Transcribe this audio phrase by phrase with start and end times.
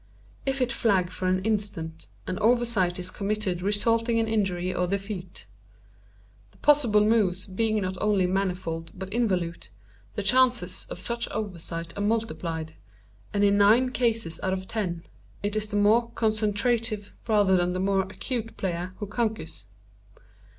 [0.47, 5.45] If it flag for an instant, an oversight is committed resulting in injury or defeat.
[6.49, 9.69] The possible moves being not only manifold but involute,
[10.13, 12.73] the chances of such oversights are multiplied;
[13.31, 15.03] and in nine cases out of ten
[15.43, 19.67] it is the more concentrative rather than the more acute player who conquers.